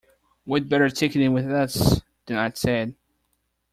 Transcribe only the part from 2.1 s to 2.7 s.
the Knight